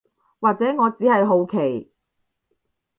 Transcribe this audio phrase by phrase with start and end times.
[0.39, 1.91] 或者我只係好奇